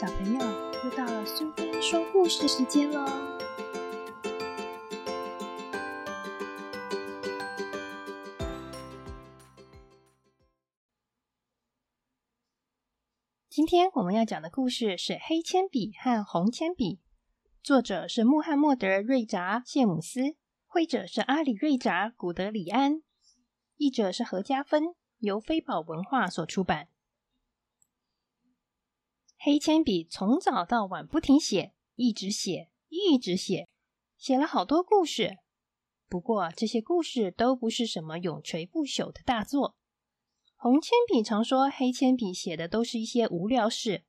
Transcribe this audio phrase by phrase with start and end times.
[0.00, 0.38] 小朋友，
[0.84, 3.04] 又到了苏菲说故事时间喽！
[13.50, 16.84] 今天我们要讲的故事是《黑铅笔和红铅笔》，
[17.64, 20.36] 作者是穆罕默德·瑞扎·谢姆斯，
[20.68, 23.02] 绘者是阿里·瑞扎·古德里安，
[23.74, 26.86] 译者是何家芬，由飞宝文化所出版。
[29.40, 33.68] 黑铅笔从早到晚不停写，一直写，一直写，
[34.16, 35.38] 写了好多故事。
[36.08, 39.76] 不过这些故事都不是什么永垂不朽的大作。
[40.56, 44.04] 红铅笔常说，黑铅笔写的都是一些无聊事，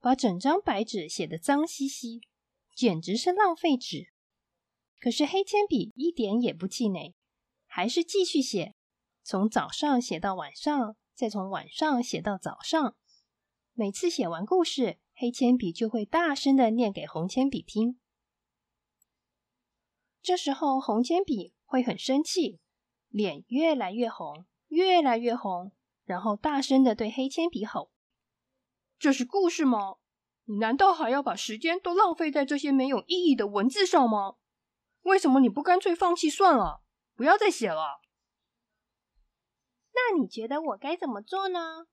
[0.00, 2.20] 把整张白纸写得脏兮兮，
[2.74, 4.12] 简直是浪费纸。
[5.00, 7.14] 可是黑铅笔一点也不气馁，
[7.64, 8.74] 还是继续写，
[9.22, 12.94] 从早上写到晚上，再从晚上写到早上。
[13.78, 18.00] 每次写完故事，黑铅笔就会大声的念给红铅笔听。
[20.20, 22.58] 这时候，红铅笔会很生气，
[23.06, 25.70] 脸越来越红，越来越红，
[26.04, 27.92] 然后大声的对黑铅笔吼
[28.98, 29.98] ：“这是故事吗？
[30.46, 34.38] 你难道还要把时间都浪费在这些没有意义的文字上吗？
[35.02, 36.82] 为什么你不干脆放弃算了，
[37.14, 38.00] 不要再写了？
[39.92, 41.86] 那你觉得我该怎么做呢？”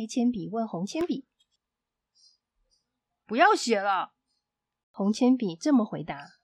[0.00, 1.26] 黑铅笔问红铅笔
[3.28, 4.14] ：“不要写了。”
[4.90, 6.38] 红铅笔这么回答：“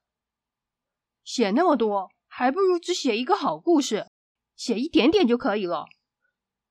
[1.24, 4.10] 写那么多，还不如只写一个好故事，
[4.56, 5.86] 写一点点就可以了。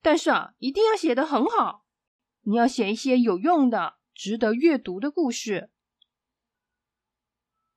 [0.04, 1.88] 但是啊，一定要写得很好。
[2.42, 5.72] 你要写一些有用的、值得阅读的故事。”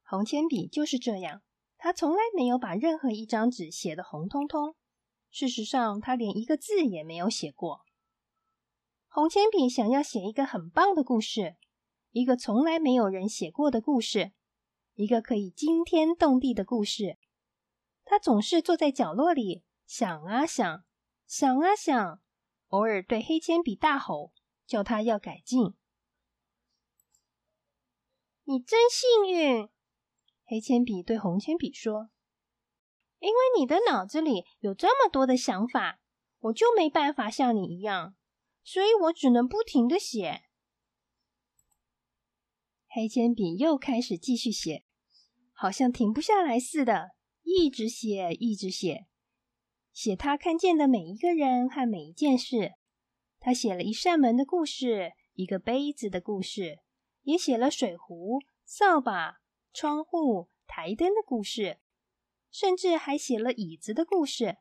[0.05, 1.41] 红铅笔就是这样，
[1.79, 4.77] 他从来没有把任何一张纸写得红彤彤。
[5.31, 7.88] 事实上，他连一个字也没有写过。
[9.11, 11.57] 红铅笔想要写一个很棒的故事，
[12.11, 14.33] 一个从来没有人写过的故事，
[14.95, 17.19] 一个可以惊天动地的故事。
[18.05, 20.85] 他总是坐在角落里想啊想，
[21.27, 22.21] 想啊想，
[22.69, 24.33] 偶尔对黑铅笔大吼，
[24.67, 25.75] 叫他要改进。
[28.45, 29.69] 你真幸运，
[30.45, 32.11] 黑铅笔对红铅笔说
[33.21, 36.01] ：“因为你的脑子里有这么多的想法，
[36.41, 38.15] 我就没办法像你一样。”
[38.71, 40.43] 所以我只能不停的写。
[42.87, 44.85] 黑铅笔又开始继续写，
[45.55, 47.13] 好像停不下来似的，
[47.45, 49.07] 一直写，一直写，
[49.95, 52.75] 写他看见的每一个人和每一件事。
[53.41, 56.81] 他写了一扇门的故事，一个杯子的故事，
[57.23, 59.39] 也写了水壶、扫把、
[59.73, 61.79] 窗户、台灯的故事，
[62.51, 64.59] 甚至还写了椅子的故事。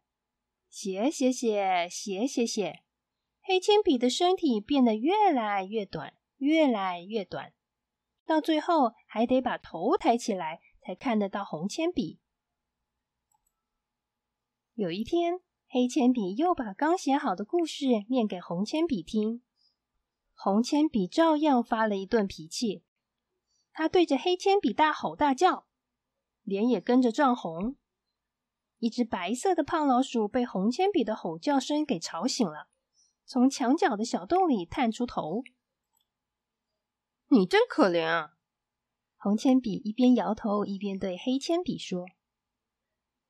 [0.69, 2.86] 写写写，写写写。
[3.47, 7.53] 黑铅笔的身体变得越来越短，越来越短，
[8.25, 12.19] 到最后还得把头抬起来才看得到红铅笔。
[14.73, 19.41] 有一天，黑铅笔又把刚写好的故事念给红铅笔听，
[20.33, 22.83] 红铅笔照样发了一顿脾气，
[23.71, 25.65] 他对着黑铅笔大吼大叫，
[26.43, 27.77] 脸也跟着涨红。
[28.79, 32.67] 一只白色的胖老鼠被红铅笔的吼叫声给吵醒了。
[33.27, 35.43] 从墙角的小洞里探出头，
[37.27, 38.37] 你真可怜啊！
[39.17, 42.05] 红铅笔一边摇头一边对黑铅笔说：“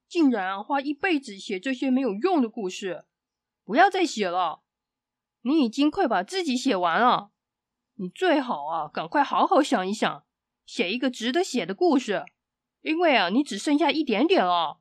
[0.07, 3.05] 竟然花一辈子写这些没有用的故事，
[3.63, 4.61] 不要再写了！
[5.41, 7.31] 你已经快把自己写完了，
[7.95, 10.27] 你最好啊，赶快好好想一想，
[10.63, 12.23] 写一个值得写的故事，
[12.81, 14.79] 因为啊，你只剩下一点点了。”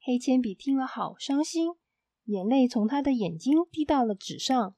[0.00, 1.74] 黑铅笔听了，好伤心。
[2.30, 4.76] 眼泪从他的眼睛滴到了纸上。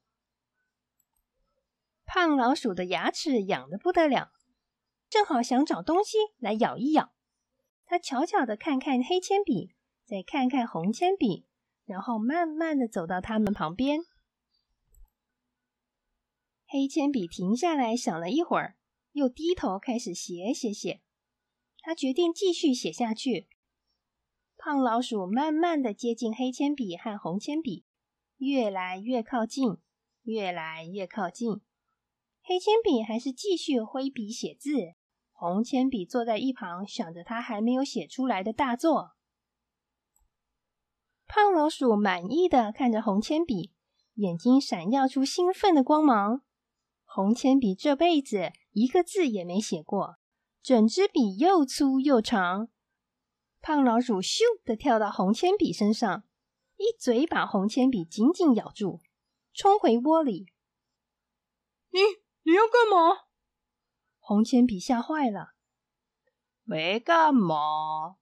[2.03, 4.31] 胖老鼠的牙齿痒得不得了，
[5.07, 7.13] 正好想找东西来咬一咬。
[7.85, 11.45] 他悄悄的看看黑铅笔，再看看红铅笔，
[11.85, 14.01] 然后慢慢的走到他们旁边。
[16.65, 18.77] 黑铅笔停下来想了一会儿，
[19.11, 21.01] 又低头开始写写写。
[21.81, 23.47] 他决定继续写下去。
[24.65, 27.83] 胖老鼠慢慢的接近黑铅笔和红铅笔，
[28.37, 29.75] 越来越靠近，
[30.21, 31.59] 越来越靠近。
[32.41, 34.93] 黑铅笔还是继续挥笔写字，
[35.33, 39.15] 红铅笔坐在一旁想着他还没有写出来的大作。
[41.27, 43.73] 胖老鼠满意的看着红铅笔，
[44.13, 46.41] 眼睛闪耀出兴奋的光芒。
[47.03, 50.19] 红铅笔这辈子一个字也没写过，
[50.61, 52.69] 整支笔又粗又长。
[53.65, 56.25] 胖老鼠咻的跳到红铅笔身上，
[56.75, 58.99] 一嘴把红铅笔紧紧咬住，
[59.53, 60.47] 冲回窝里。
[61.91, 62.01] 你
[62.41, 63.21] 你要干嘛？
[64.19, 65.53] 红铅笔吓坏了。
[66.63, 68.17] 没干嘛。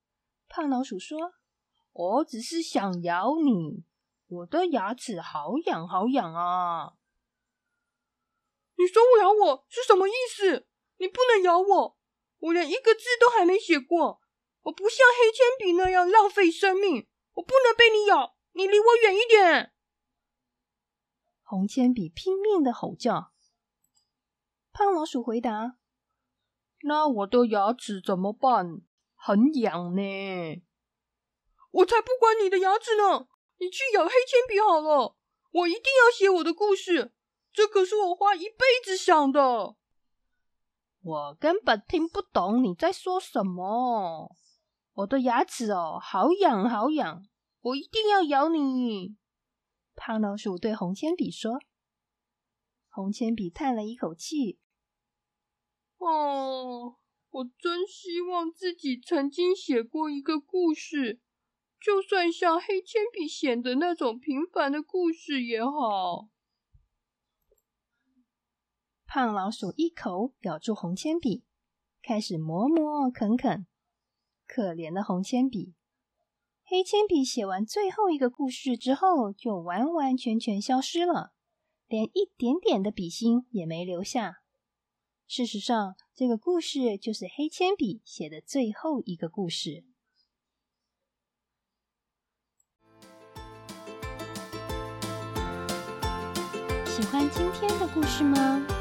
[0.48, 1.18] 胖老鼠说
[1.92, 3.84] ：“我只是想咬你，
[4.28, 6.94] 我的牙齿好痒好痒啊！”
[8.78, 10.68] 你说我咬我是什么意思？
[10.98, 11.98] 你不能咬我，
[12.38, 14.21] 我连一个字都还没写过，
[14.64, 19.74] 我不像黑铅笔那样浪费生命，我不能被你咬，你离我远一点！
[21.44, 23.32] 红铅笔拼命的吼叫。
[24.72, 25.78] 胖老鼠回答
[26.84, 28.82] ：“那我的牙齿怎么办？”
[29.24, 30.64] 很痒呢，
[31.70, 33.28] 我才不管你的牙齿呢！
[33.60, 35.16] 你去咬黑铅笔好了，
[35.52, 37.14] 我一定要写我的故事，
[37.54, 39.76] 这可是我花一辈子想的。
[41.04, 44.36] 我根本听不懂你在说什么，
[44.94, 47.26] 我的牙齿哦，好痒好痒，
[47.62, 49.16] 我一定要咬你！
[49.96, 51.60] 胖老鼠对红铅笔说。
[52.90, 54.60] 红铅笔叹了一口气，
[55.98, 56.98] 哦。
[57.34, 61.22] 我真希望自己曾经写过一个故事，
[61.80, 66.28] 就算像黑铅笔写的那种平凡的故事也好。
[69.06, 71.46] 胖老鼠一口咬住红铅笔，
[72.02, 73.66] 开始磨磨啃啃。
[74.54, 75.76] 可怜的红铅笔，
[76.66, 81.32] 黑铅笔写完最后一个故事之后，就完完全全消失了，
[81.88, 84.40] 连一点点的笔芯也没留下。
[85.26, 89.86] 事实上，这个故事就是黑铅笔写的最后一个故事。
[96.88, 98.81] 喜欢今天的故事吗？